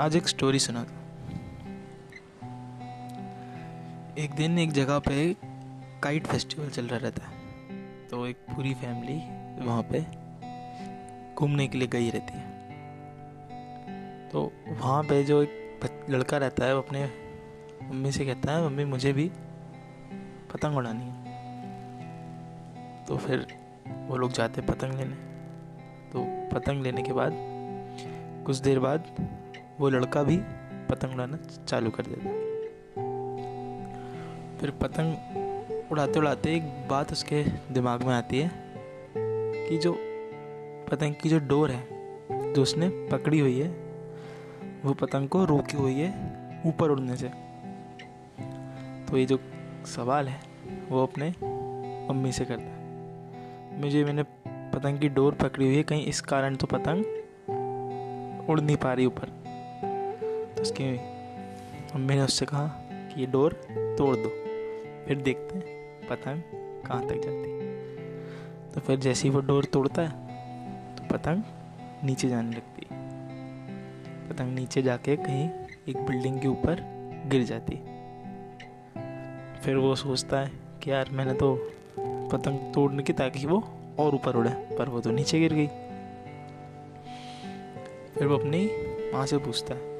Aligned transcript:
आज 0.00 0.16
एक 0.16 0.28
स्टोरी 0.28 0.58
सुना 0.58 0.80
एक 4.18 4.30
दिन 4.36 4.58
एक 4.58 4.72
जगह 4.72 4.98
पे 4.98 5.36
काइट 6.02 6.26
फेस्टिवल 6.26 6.68
चल 6.68 6.86
रहा 6.86 6.98
रहता 6.98 7.26
है। 7.26 7.32
तो 8.08 8.26
एक 8.26 8.36
पूरी 8.36 8.74
फैमिली 8.74 9.16
वहाँ 9.66 9.82
पे 9.82 10.00
घूमने 11.34 11.66
के 11.68 11.78
लिए 11.78 11.88
गई 11.88 12.10
रहती 12.10 12.32
है। 12.34 12.44
तो 14.30 14.52
वहाँ 14.68 15.02
पे 15.02 15.24
जो 15.24 15.42
एक 15.42 16.06
लड़का 16.10 16.36
रहता 16.36 16.64
है, 16.64 16.74
वो 16.74 16.82
अपने 16.82 17.06
मम्मी 17.82 18.12
से 18.12 18.26
कहता 18.26 18.52
है, 18.52 18.66
मम्मी, 18.66 18.84
मुझे 18.84 19.12
भी 19.12 19.30
पतंग 20.54 20.76
उड़ानी 20.76 21.04
है। 21.04 21.24
तो 23.06 23.16
फिर 23.16 23.46
वो 23.88 24.16
लोग 24.16 24.32
जाते 24.32 24.60
पतंग 24.60 24.92
लेने। 24.92 25.14
तो 26.12 26.24
पतंग 26.54 26.82
लेने 26.82 27.02
के 27.02 27.12
बाद 27.12 27.32
कुछ 28.46 28.56
देर 28.56 28.78
बाद 28.78 29.28
वो 29.80 29.88
लड़का 29.88 30.22
भी 30.22 30.36
पतंग 30.90 31.14
उड़ाना 31.14 31.38
चालू 31.68 31.90
कर 31.90 32.02
देता 32.02 32.30
फिर 34.60 34.70
पतंग 34.70 35.92
उड़ाते 35.92 36.18
उड़ाते 36.18 36.54
एक 36.56 36.62
बात 36.90 37.12
उसके 37.12 37.44
दिमाग 37.72 38.02
में 38.02 38.14
आती 38.14 38.38
है 38.38 38.50
कि 39.68 39.78
जो 39.78 39.96
पतंग 40.90 41.14
की 41.14 41.28
जो 41.28 41.38
डोर 41.38 41.70
है, 41.70 41.82
जो 42.52 42.62
उसने 42.62 42.88
पकड़ी 42.88 43.38
हुई 43.38 43.58
है, 43.60 43.68
वो 44.84 44.94
पतंग 44.94 45.28
को 45.28 45.44
रोकी 45.44 45.76
हुई 45.76 45.94
है 45.94 46.10
ऊपर 46.66 46.90
उड़ने 46.90 47.16
से। 47.16 47.28
तो 49.06 49.18
ये 49.18 49.24
जो 49.26 49.38
सवाल 49.86 50.28
है, 50.28 50.40
वो 50.90 51.02
अपने 51.02 51.34
मम्मी 52.12 52.32
से 52.32 52.44
करता 52.44 52.62
है। 52.62 53.80
मुझे 53.80 54.04
मैंने 54.04 54.22
पतंग 54.48 55.00
की 55.00 55.08
डोर 55.08 55.34
पकड़ी 55.34 55.66
हुई 55.66 55.76
है, 55.76 55.82
कहीं 55.82 56.06
इस 56.06 56.20
कारण 56.20 56.56
तो 56.56 56.66
पतंग 56.66 57.04
उड़ 58.50 58.60
नहीं 58.60 58.76
पा 58.76 58.92
रही 58.92 59.06
ऊपर। 59.06 59.31
तो 60.62 60.66
उसकी 60.66 60.84
मम्मी 61.94 62.14
ने 62.14 62.20
उससे 62.20 62.46
कहा 62.46 62.66
कि 62.86 63.20
ये 63.20 63.26
डोर 63.26 63.52
तोड़ 63.98 64.14
दो। 64.16 64.28
फिर 65.06 65.22
देखते 65.24 65.54
हैं 65.54 66.06
पतंग 66.08 66.42
कहाँ 66.86 67.06
तक 67.08 67.14
जाती 67.14 68.70
तो 68.72 68.80
फिर 68.80 68.98
जैसे 68.98 69.28
ही 69.28 69.34
वो 69.34 69.40
डोर 69.40 69.64
तोड़ता 69.64 70.02
है 70.02 70.96
तो 70.96 71.08
पतंग 71.10 71.42
नीचे 72.04 72.28
जाने 72.28 72.56
लगती 72.56 72.86
पतंग 74.28 74.54
नीचे 74.54 74.82
जाके 74.82 75.16
कहीं 75.16 75.48
एक 75.88 76.06
बिल्डिंग 76.06 76.40
के 76.40 76.48
ऊपर 76.48 76.84
गिर 77.26 77.42
जाती 77.42 77.76
फिर 79.60 79.76
वो 79.76 79.94
सोचता 79.94 80.40
है 80.40 80.50
कि 80.82 80.90
यार, 80.90 81.10
मैंने 81.12 81.34
तो 81.34 81.54
पतंग 82.32 82.72
तोड़ने 82.74 83.02
की 83.02 83.12
ताकि 83.12 83.46
वो 83.46 83.62
और 83.98 84.14
ऊपर 84.14 84.36
उड़े, 84.36 84.50
पर 84.78 84.88
वो 84.88 85.00
तो 85.00 85.10
नीचे 85.10 85.40
गिर 85.40 85.52
गई। 85.52 85.66
फिर 88.14 88.26
वो 88.26 88.38
अपनी 88.38 88.66
माँ 89.14 89.26
से 89.26 89.38
पूछता 89.38 89.74
है 89.74 89.91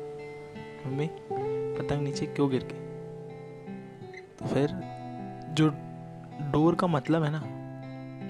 मम्मी, 0.86 1.08
पतंग 1.72 2.02
नीचे 2.02 2.26
क्यों 2.26 2.50
गिर 2.50 2.62
गई? 2.62 2.78
तो 4.38 4.46
फिर 4.46 4.70
जो 5.54 5.68
डोर 6.52 6.74
का 6.74 6.86
मतलब 6.86 7.22
है 7.22 7.30
ना, 7.30 7.42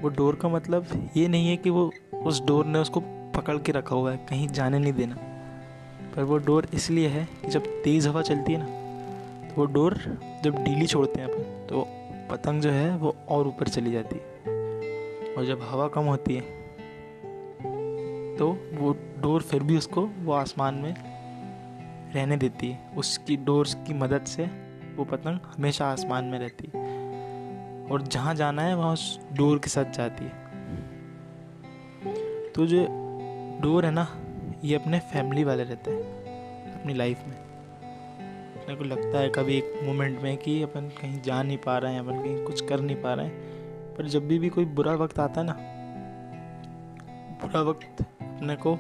वो 0.03 0.09
डोर 0.09 0.35
का 0.35 0.49
मतलब 0.49 0.87
ये 1.17 1.27
नहीं 1.29 1.49
है 1.49 1.57
कि 1.57 1.71
वो 1.71 1.91
उस 2.23 2.43
डोर 2.45 2.67
ने 2.67 2.79
उसको 2.79 3.01
पकड़ 3.37 3.59
के 3.59 3.73
रखा 3.73 3.97
हुआ 3.97 4.13
है, 4.13 4.17
कहीं 4.29 4.49
जाने 4.49 4.79
नहीं 4.79 4.93
देना। 4.93 5.17
पर 6.17 6.23
वो 6.23 6.37
डोर 6.39 6.67
इसलिए 6.75 7.09
है 7.09 7.25
कि 7.43 7.49
जब 7.49 7.67
तेज़ 7.83 8.09
हवा 8.09 8.23
चलती 8.23 8.53
है 8.53 8.59
ना 8.59 8.67
तो 9.49 9.55
वो 9.57 9.65
डोर 9.67 9.95
जब 10.45 10.63
डीली 10.65 10.87
छोड़ते 10.87 11.21
हैं 11.21 11.29
अपन 11.29 11.67
तो 11.69 11.85
पतंग 12.31 12.61
जो 12.63 12.71
है 12.71 12.97
वो 12.97 13.15
और 13.29 13.47
ऊपर 13.47 13.69
चली 13.69 13.93
जाती 13.93 14.17
है। 14.17 15.35
और 15.35 15.45
जब 15.45 15.63
हवा 15.63 15.89
कम 15.89 16.05
होती 16.05 16.35
है 16.35 16.61
तो 18.37 18.49
वो 18.75 18.93
डोर 19.23 19.43
फिर 19.43 19.63
भी 19.63 19.77
उसको 19.77 20.03
वो 20.19 20.33
आसमान 20.33 20.75
में 20.75 20.95
रहने 22.15 22.37
देती 22.37 22.71
है। 22.71 22.91
उसकी 22.97 23.37
डोर 23.37 23.67
की 23.77 23.95
मदद 23.95 24.25
से 24.25 24.45
वो 24.97 25.05
पतंग 25.05 25.39
हमेशा 25.47 25.87
आसमान 25.87 26.25
में 26.25 26.39
रहती 26.39 26.71
है। 26.75 26.81
और 27.91 28.03
जहाँ 28.03 28.35
जाना 28.35 28.63
है, 28.63 28.77
वहाँ 28.77 28.93
उस 28.93 29.21
डोर 29.33 29.59
के 29.59 29.69
साथ 29.69 29.85
जाती 29.85 30.25
है। 30.25 30.43
तो 32.53 32.67
जो 32.67 32.87
डोर 33.63 33.87
है 33.87 33.91
ना, 33.91 34.07
ये 34.65 34.75
अपने 34.75 34.99
फैमिली 34.99 35.45
वाले 35.45 35.63
रहते 35.63 35.91
हैं, 35.91 36.03
अपनी 36.81 36.95
लाइफ 36.95 37.19
में। 37.29 37.37
अपने 37.37 38.75
को 38.75 38.85
लगता 38.85 39.19
है 39.19 39.29
कभी 39.29 39.57
एक 39.57 39.81
मोमेंट 39.85 40.21
में 40.21 40.37
कि 40.37 40.63
अपन 40.63 40.89
कहीं 41.01 41.21
जा 41.23 41.43
नहीं 41.43 41.59
पा 41.59 41.79
रहे 41.79 41.93
हैं, 41.93 42.01
अपन 42.01 42.23
कहीं 42.23 42.45
कुछ 42.45 42.67
कर 42.67 42.81
नहीं 42.81 42.97
पा 42.97 43.15
रहे 43.15 43.27
हैं। 43.27 43.97
पर 43.97 44.07
जब 44.07 44.29
भी 44.29 44.39
भी 44.39 44.49
कोई 44.49 44.65
बुरा 44.65 44.95
वक्त 44.95 45.19
आता 45.19 45.41
है 45.41 45.47
ना, 45.47 45.57
बुरा 47.43 47.61
वक्त 47.61 48.03
अपने 48.03 48.57
को 48.57 48.75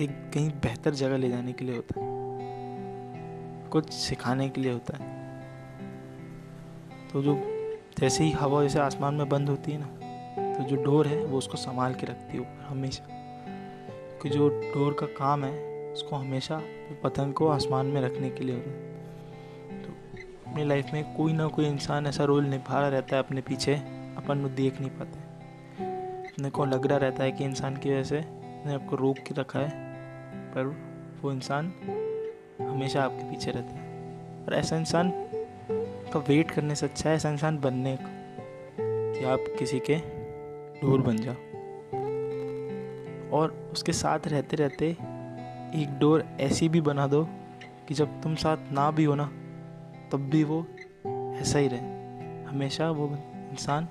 एक 0.00 0.30
कहीं 0.34 0.50
बेहतर 0.50 0.94
जगह 0.94 1.16
ले 1.16 1.28
जाने 1.28 1.52
के 1.52 1.64
लिए 1.64 1.76
होता 1.76 2.00
है। 2.00 2.25
कुछ 3.66 3.92
सिखाने 3.92 4.48
के 4.48 4.60
लिए 4.60 4.72
होता 4.72 4.96
है। 4.96 5.16
तो 7.12 7.22
जो 7.22 7.34
जैसे 7.98 8.24
ही 8.24 8.30
हवा 8.30 8.62
जैसे 8.62 8.78
आसमान 8.78 9.14
में 9.14 9.28
बंद 9.28 9.48
होती 9.48 9.72
है 9.72 9.78
ना 9.80 9.86
तो 10.58 10.64
जो 10.64 10.76
डोर 10.76 11.06
है 11.06 11.24
वो 11.24 11.38
उसको 11.38 11.56
संभाल 11.56 11.94
के 11.94 12.06
रखती 12.06 12.34
है 12.34 12.40
ऊपर 12.40 12.64
हमेशा। 12.68 13.06
कि 14.22 14.28
जो 14.28 14.48
डोर 14.48 14.92
का 14.92 15.06
काम 15.06 15.44
है, 15.44 15.92
उसको 15.92 16.16
हमेशा 16.16 16.60
पतंग 17.04 17.34
को 17.34 17.48
आसमान 17.48 17.86
में 17.86 18.00
रखने 18.02 18.30
के 18.30 18.44
लिए 18.44 18.56
होता 18.56 18.70
है। 18.70 19.82
तो 19.82 19.88
अपनी 20.50 20.64
लाइफ 20.64 20.86
में 20.92 21.14
कोई 21.16 21.32
ना 21.32 21.46
कोई 21.46 21.66
इंसान 21.66 22.06
ऐसा 22.06 22.24
रोल 22.24 22.44
निभा 22.44 22.80
रहा 22.80 22.88
रहता 22.88 23.16
है 23.16 23.22
अपने 23.22 23.40
पीछे, 23.40 23.74
अपन 24.16 24.52
देख 24.56 24.80
नहीं 24.80 24.90
पाते। 24.90 25.18
अपने 26.28 26.50
को 26.50 26.64
लग 26.64 26.86
रहा 26.86 26.98
रहता 26.98 27.24
है 27.24 27.32
कि 27.32 27.44
इंसान 27.44 27.76
की 27.76 27.90
वजह 27.90 28.02
से 28.02 28.18
आपको 28.74 28.96
रोक 28.96 29.18
के 29.18 29.34
रखा 29.34 29.58
है, 29.58 29.70
पर 30.50 30.64
वो 31.22 31.32
इंसान 31.32 31.72
हमेशा 32.60 33.02
आपके 33.02 33.30
पीछे 33.30 33.50
रहता 33.50 33.76
है। 33.76 33.84
और 34.46 34.54
ऐसा 34.54 34.76
इंसान 34.76 35.12
का 36.12 36.18
वेट 36.18 36.50
करने 36.50 36.74
से 36.74 36.86
अच्छा 36.86 37.10
है, 37.10 37.16
ऐसा 37.16 37.30
इंसान 37.30 37.58
बनने 37.58 37.96
का, 37.96 38.08
कि 38.80 39.24
आप 39.24 39.44
किसी 39.58 39.80
के 39.90 39.96
डोर 40.80 41.00
बन 41.00 41.16
जाओ। 41.16 41.34
और 43.30 43.70
उसके 43.72 43.92
साथ 43.92 44.18
रहते 44.26 44.56
रहते 44.56 44.90
एक 45.74 45.96
डोर 46.00 46.24
ऐसी 46.40 46.68
भी 46.68 46.80
बना 46.80 47.06
दो, 47.06 47.28
कि 47.88 47.94
जब 47.94 48.22
तुम 48.22 48.34
साथ 48.34 48.56
ना 48.72 48.90
भी 48.90 49.04
हो 49.04 49.14
ना, 49.14 49.24
तब 50.12 50.18
भी 50.18 50.44
वो 50.44 50.66
ऐसा 51.40 51.58
ही 51.58 51.68
रहे। 51.68 51.80
हमेशा 52.44 52.90
वो 52.90 53.18
इंसान 53.34 53.88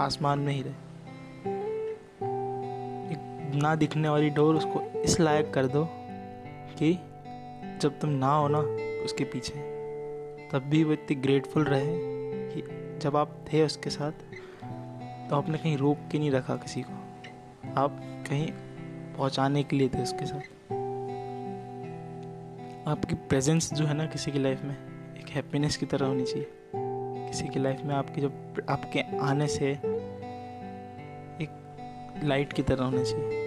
आसमान 0.00 0.38
में 0.38 0.52
ही 0.52 0.62
रहे। 0.62 0.72
एक 3.12 3.52
ना 3.54 3.74
दिखने 3.74 4.08
वाली 4.08 4.30
डोर 4.30 4.54
उसको 4.54 4.80
इस 4.80 5.20
लायक 5.20 5.54
कर 5.54 5.66
दो, 5.66 5.88
कि 6.78 6.98
जब 7.80 7.98
तुम 8.00 8.10
ना 8.10 8.32
हो 8.34 8.48
ना 8.48 8.58
उसके 9.04 9.24
पीछे, 9.24 9.54
तब 10.48 10.62
भी 10.68 10.84
वो 10.84 10.92
इतनी 10.92 11.16
ग्रेटफुल 11.16 11.64
रहे 11.64 11.96
कि 12.50 12.62
जब 13.02 13.16
आप 13.16 13.36
थे 13.52 13.62
उसके 13.64 13.90
साथ 13.90 14.12
तो 15.30 15.36
आपने 15.36 15.58
कहीं 15.58 15.76
रोक 15.76 15.98
के 16.12 16.18
नहीं 16.18 16.30
रखा 16.30 16.56
किसी 16.56 16.82
को। 16.82 16.92
आप 17.76 18.00
कहीं 18.28 18.46
पहुँचाने 19.16 19.62
के 19.62 19.76
लिए 19.76 19.88
थे 19.88 20.02
उसके 20.02 20.26
साथ। 20.26 20.40
आपकी 22.88 23.14
प्रेजेंस 23.28 23.72
जो 23.74 23.84
है 23.84 23.94
ना 23.94 24.06
किसी 24.06 24.30
की 24.30 24.38
लाइफ 24.38 24.62
में, 24.62 24.76
एक 25.16 25.28
हैप्पीनेस 25.28 25.76
की 25.76 25.86
तरह 25.86 26.06
होनी 26.06 26.24
चाहिए। 26.24 26.50
किसी 27.28 27.48
की 27.48 27.60
लाइफ 27.60 27.80
में 27.84 27.94
आपकी 27.94 28.20
जब 28.20 28.66
आपके 28.68 29.00
आने 29.18 29.46
से 29.46 29.70
एक 31.42 32.20
लाइट 32.24 32.52
की 32.52 32.62
तरह 32.62 32.84
होनी 32.84 33.04
चाहिए। 33.04 33.44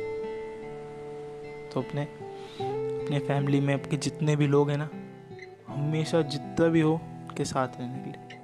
तो 1.74 1.82
अपने 1.82 2.08
अपने 3.10 3.20
फैमिली 3.20 3.60
में 3.60 3.74
आपके 3.74 3.98
जितने 3.98 4.36
भी 4.36 4.48
लोग 4.48 4.70
हैं 4.70 4.78
ना, 4.78 4.88
हमेशा 5.68 6.22
जितना 6.24 6.68
भी 6.68 6.82
हो, 6.82 6.92
उनके 6.94 7.46
साथ 7.46 7.80
रहने 7.80 8.00
के 8.02 8.10
लिए। 8.10 8.38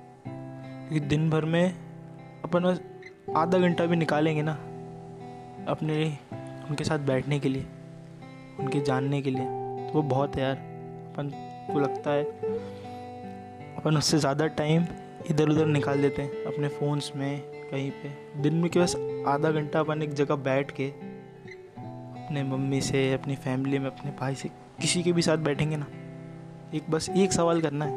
क्योंकि 0.88 1.00
दिन 1.08 1.30
भर 1.30 1.46
में 1.46 1.74
अपन 2.44 2.66
आधा 3.38 3.58
घंटा 3.59 3.86
भी 3.86 3.96
निकालेंगे 3.96 4.42
ना, 4.42 4.53
अपने 5.68 6.06
उनके 6.70 6.84
साथ 6.84 7.06
बैठने 7.08 7.40
के 7.40 7.50
लिए, 7.50 7.66
उनके 8.59 8.81
जानने 8.81 9.22
के 9.22 9.31
लिए 9.31 9.46
तो 9.46 9.92
वो 9.94 10.02
बहुत 10.03 10.35
है 10.35 10.41
यार। 10.41 10.56
अपन 10.56 11.29
को 11.72 11.79
लगता 11.79 12.12
है, 12.12 12.23
अपन 13.76 13.97
उससे 13.97 14.17
ज़्यादा 14.17 14.47
टाइम 14.58 14.85
इधर 15.29 15.50
उधर 15.50 15.66
निकाल 15.67 16.02
देते 16.02 16.22
हैं, 16.22 16.44
अपने 16.46 16.67
फ़ोन्स 16.70 17.12
में, 17.16 17.41
कहीं 17.72 17.91
पे। 17.94 18.41
दिन 18.41 18.56
में 18.56 18.70
के 18.70 18.79
बस 18.79 18.96
आधा 19.28 19.52
घंटा 19.52 19.79
अपन 19.79 20.02
एक 20.02 20.14
जगह 20.14 20.35
बैठ 20.44 20.72
के 20.72 20.91
अपने 22.26 22.44
मम्मी 22.44 22.82
से, 22.82 23.14
अपनी 23.14 23.36
फैमिली 23.36 23.80
में, 23.80 23.86
अपने 23.88 24.12
भाई 24.12 24.36
से, 24.36 24.50
किसी 24.82 25.04
के 25.04 25.12
भी 25.14 25.22
साथ 25.22 25.38
बैठेंगे 25.38 25.78
ना, 25.78 25.86
एक 26.74 26.90
बस 26.90 27.10
एक 27.10 27.34
सवाल 27.34 27.62
करना 27.62 27.86
है, 27.86 27.92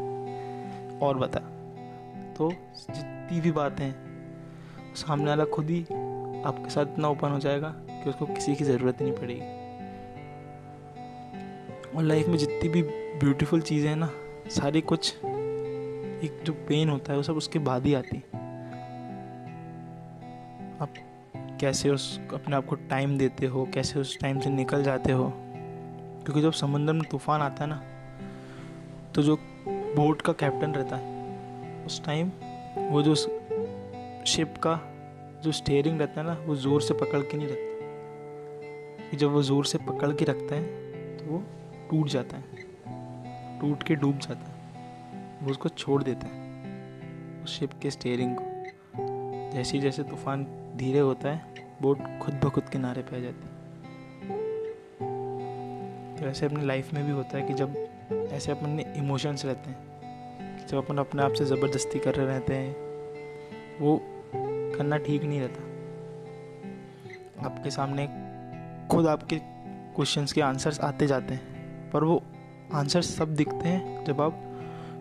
और 0.99 1.19
बता। 1.19 1.41
तो 2.35 2.51
जितनी 2.91 3.41
भी 3.41 3.53
बातें 3.53 3.85
हैं, 3.85 4.95
सामने 4.95 5.25
वाला 5.25 5.45
खुद 5.45 5.71
ही 5.71 5.83
आपके 6.45 6.71
साथ 6.71 6.87
इतना 6.87 7.09
ओपन 7.09 7.29
हो 7.29 7.39
जाएगा 7.39 7.69
कि 7.69 8.11
उसको 8.11 8.27
किसी 8.27 8.55
की 8.55 8.65
ज़रूरत 8.65 9.03
नहीं 9.03 9.13
पड़ेगी। 9.13 9.41
और 11.97 12.03
लाइफ 12.03 12.29
में 12.29 12.39
जितनी 12.39 12.69
भी 12.69 12.83
ब्यूटीफुल 13.19 13.61
चीज़ें 13.61 13.89
हैं 13.89 13.97
ना, 13.97 14.11
सारी 14.49 14.81
कुछ, 14.81 15.17
एक 16.25 16.41
जो 16.45 16.53
पेन 16.53 16.89
होता 16.89 17.13
है, 17.13 17.17
वो 17.17 17.23
सब 17.23 17.37
उसके 17.37 17.59
बाद 17.59 17.87
ही 17.87 17.95
आती 17.95 18.17
आप 20.83 20.95
कैसे 21.61 21.91
उस, 21.91 22.19
अपने 22.35 22.57
आप 22.57 22.67
को 22.67 22.75
टाइम 22.91 23.17
देते 23.19 23.47
हो, 23.47 23.65
कैसे 23.75 24.01
उस 24.01 24.19
टाइम 24.21 24.41
से 24.41 24.51
निकल 24.51 24.83
जाते 24.83 25.13
हो? 25.13 25.31
क्योंकि 26.25 26.41
जब 26.43 26.53
समुद्र 26.53 26.93
में 26.93 27.03
तूफ़ान 27.11 27.41
आता 27.43 27.65
है 27.65 27.71
ना 27.71 27.83
तो 29.15 29.23
जो 29.23 29.37
बोट 29.97 30.23
का 30.23 30.33
कैप्टन 30.35 30.73
रहता 30.73 30.97
है, 30.97 31.85
उस 31.87 32.05
टाइम 32.05 32.31
वो 32.91 33.03
जो 33.03 33.15
शिप 34.27 34.55
का 34.59 34.81
जो 35.45 35.53
स्टेयरिंग 35.53 36.01
रहता 36.01 36.21
है 36.21 36.27
ना, 36.27 36.37
वो 36.47 36.57
ज़ोर 36.57 36.83
से 36.83 36.95
पकड़ 36.95 37.21
के 37.23 37.37
नहीं 37.37 37.49
रखता। 37.49 39.17
जब 39.17 39.31
वो 39.33 39.43
ज़ोर 39.43 39.67
से 39.67 39.79
पकड़ 39.81 40.13
के 40.13 40.25
रखता 40.25 40.55
है 40.55 41.17
तो 41.19 41.25
वो 41.27 41.43
टूट 41.91 42.09
जाता 42.09 42.37
है। 42.37 42.43
टूट 43.61 43.83
के 43.83 43.95
डूब 43.95 44.19
जाता 44.19 44.51
है। 44.51 44.57
वो 45.43 45.51
उसको 45.51 45.69
छोड़ 45.71 46.03
देता 46.03 46.27
है, 46.27 47.43
उस 47.45 47.59
शिप 47.59 47.71
के 47.83 47.91
स्टेयरिंग 47.91 48.37
को। 48.37 48.45
जैसे 49.55 49.79
जैसे 49.79 50.03
तूफ़ान 50.03 50.45
धीरे 50.77 50.99
होता 50.99 51.29
है, 51.29 51.55
बोट 51.83 51.99
खुद 52.23 52.35
ब 52.35 52.51
खुद 52.51 52.69
किनारे 52.69 53.03
पे 53.03 53.17
आ 53.17 53.21
जाती 53.21 53.57
तो 56.19 56.27
ऐसे 56.27 56.47
अपनी 56.47 56.65
लाइफ 56.67 56.93
में 56.95 57.05
भी 57.07 57.13
होता 57.13 57.37
है 57.39 57.47
कि 57.47 57.55
जब 57.55 57.75
ऐसे 58.33 58.53
अपने 58.53 58.85
इमोशंस 58.97 59.45
रहते 59.45 59.71
हैं, 59.71 60.67
जब 60.67 60.77
अपन 60.79 60.99
अपने 60.99 61.23
आप 61.23 61.33
से 61.33 61.45
ज़बरदस्ती 61.45 61.99
कर 61.99 62.15
रहे 62.15 62.27
रहते 62.27 62.55
हैं, 62.55 62.77
वो 63.81 64.01
करना 64.77 64.97
ठीक 64.97 65.23
नहीं 65.25 65.41
रहता। 65.41 65.63
आपके 67.47 67.71
सामने 67.71 68.07
खुद 68.91 69.07
आपके 69.07 69.39
क्वेश्चंस 69.97 70.33
के 70.33 70.41
आंसर्स 70.41 70.81
आते 70.81 71.07
जाते 71.07 71.35
हैं, 71.35 71.91
पर 71.91 72.05
वो 72.05 72.23
आंसर्स 72.75 73.15
सब 73.17 73.35
दिखते 73.35 73.69
हैं 73.69 74.05
जब 74.05 74.21
आप 74.21 74.45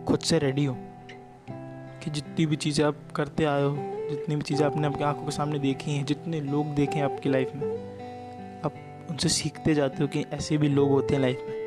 खुद 0.08 0.20
से 0.20 0.38
रेडी 0.38 0.64
हो 0.64 0.76
कि 2.02 2.10
जितनी 2.10 2.46
भी 2.46 2.56
चीज़ें 2.56 2.84
आप 2.84 2.96
करते 3.16 3.44
आए 3.44 3.62
हो 3.62 3.76
जितनी 4.10 4.36
भी 4.36 4.42
चीज़ें 4.42 4.66
आपने 4.66 4.86
आपकी 4.86 5.04
आँखों 5.04 5.24
के 5.24 5.30
सामने 5.30 5.58
देखी 5.58 5.90
हैं, 5.90 6.04
जितने 6.04 6.40
लोग 6.40 6.66
देखे 6.66 6.98
हैं 6.98 7.04
आपकी 7.04 7.28
लाइफ 7.28 7.54
में, 7.54 7.66
आप 8.60 8.74
उनसे 9.10 9.28
सीखते 9.28 9.74
जाते 9.74 9.96
हो 10.00 10.08
कि 10.08 10.24
ऐसे 10.32 10.58
भी 10.58 10.68
लोग 10.68 10.90
होते 10.90 11.14
हैं 11.14 11.22
लाइफ 11.22 11.44
में। 11.48 11.58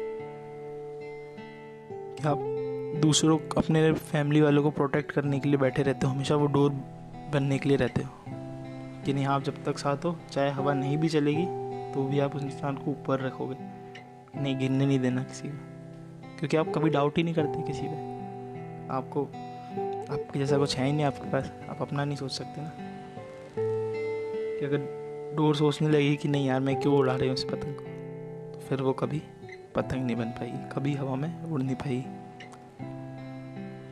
कि 2.15 2.27
आप 2.27 2.37
दूसरों, 3.01 3.39
अपने 3.57 3.93
फैमिली 3.93 4.41
वालों 4.41 4.63
को 4.63 4.71
प्रोटेक्ट 4.71 5.11
करने 5.11 5.39
के 5.39 5.49
लिए 5.49 5.57
बैठे 5.57 5.83
रहते 5.83 6.07
हो, 6.07 6.13
हमेशा 6.13 6.35
वो 6.35 6.45
डोर 6.45 6.71
बनने 7.33 7.57
के 7.57 7.69
लिए 7.69 7.77
रहते 7.77 8.03
हो। 8.03 8.09
कि 9.05 9.13
नहीं, 9.13 9.25
आप 9.25 9.43
जब 9.43 9.63
तक 9.63 9.77
साथ 9.77 9.97
हो, 9.97 10.17
चाहे 10.31 10.49
हवा 10.49 10.73
नहीं 10.73 10.97
भी 10.97 11.09
चलेगी 11.09 11.45
तो 11.93 12.03
भी 12.03 12.19
आप 12.19 12.35
उस 12.35 12.43
इंसान 12.43 12.75
को 12.75 12.91
ऊपर 12.91 13.19
रखोगे। 13.19 13.55
नहीं 14.41 14.57
गिरने 14.57 14.85
नहीं 14.85 14.99
देना 14.99 15.23
किसी 15.23 15.47
को। 15.47 15.57
क्योंकि 16.39 16.57
आप 16.57 16.71
कभी 16.75 16.89
डाउट 16.89 17.17
ही 17.17 17.23
नहीं 17.23 17.33
करते 17.33 17.61
किसी 17.61 17.81
पे। 17.81 18.11
आपको 18.89 19.27
आपके 20.11 20.39
जैसा 20.39 20.57
कुछ 20.57 20.77
है 20.77 20.85
ही 20.85 20.93
नहीं 20.93 21.05
आपके 21.05 21.31
पास। 21.31 21.51
आप 21.69 21.81
अपना 21.81 22.05
नहीं 22.05 22.17
सोच 22.17 22.31
सकते 22.31 22.61
ना। 22.61 22.71
कि 24.59 24.65
अगर 24.65 25.01
डोर 25.35 25.55
सोचने 25.55 25.89
लगी 25.89 26.15
कि 26.15 26.27
नहीं 26.27 26.47
यार, 26.47 26.59
मैं 26.59 26.79
क्यों 26.79 26.97
उड़ा 26.97 27.15
रही 27.15 27.27
हूँ 27.27 27.33
उस 27.33 27.43
पतंग 27.43 27.75
को? 27.75 27.83
तो 28.53 28.59
फिर 28.59 28.81
वो 28.81 28.93
कभी 28.93 29.21
पतंग 29.75 30.05
नहीं 30.05 30.15
बन 30.15 30.25
पाई, 30.25 30.49
कभी 30.49 30.93
हवा 30.93 31.15
में 31.15 31.43
उड़ 31.43 31.61
नहीं 31.61 31.75
पाई। 31.75 32.05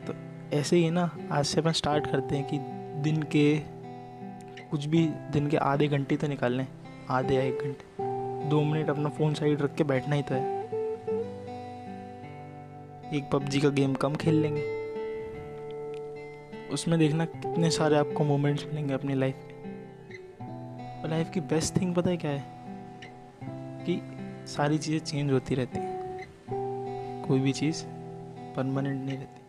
तो 0.06 0.14
ऐसे 0.56 0.76
ही 0.76 0.90
ना, 0.90 1.16
आज 1.32 1.44
से 1.44 1.60
अपन 1.60 1.72
स्टार्ट 1.72 2.06
करते 2.06 2.36
हैं 2.36 2.48
कि 2.48 2.58
दिन 3.02 3.22
के 3.22 3.58
कुछ 4.70 4.86
भी, 4.86 5.06
दिन 5.06 5.48
के 5.48 5.56
आधे 5.56 5.88
घंटे 5.88 6.16
तो 6.16 6.26
निकाल 6.26 6.52
लें। 6.52 6.66
आधे 7.10 7.34
या 7.34 7.42
एक 7.42 7.58
घंटे। 7.58 7.84
दो 8.48 8.62
मिनट 8.62 8.90
अपना 8.90 9.08
फ़ोन 9.08 9.34
साइड 9.34 9.62
रख 9.62 9.74
के 9.74 9.84
बैठना 9.84 10.14
ही 10.14 10.22
तो 10.22 10.34
है। 10.34 10.64
एक 13.14 13.30
पबजी 13.32 13.60
का 13.60 13.68
गेम 13.68 13.94
कम 13.94 14.14
खेल 14.14 14.34
लेंगे। 14.34 14.79
उसमें 16.72 16.98
देखना 16.98 17.24
कितने 17.24 17.70
सारे 17.70 17.96
आपको 17.96 18.24
मोमेंट्स 18.24 18.66
मिलेंगे 18.66 18.94
अपनी 18.94 19.14
लाइफ 19.14 19.36
में। 19.36 19.60
और 21.02 21.10
लाइफ 21.10 21.30
की 21.30 21.40
बेस्ट 21.40 21.80
थिंग 21.80 21.94
पता 21.94 22.10
है 22.10 22.16
क्या 22.16 22.30
है? 22.30 22.44
कि 23.84 24.02
सारी 24.46 24.78
चीज़ें 24.78 24.98
चेंज 24.98 25.32
होती 25.32 25.54
रहती 25.54 25.78
हैं। 25.78 26.00
कोई 27.28 27.40
भी 27.40 27.52
चीज़ 27.52 27.84
परमानेंट 28.56 29.04
नहीं 29.04 29.16
रहती। 29.16 29.39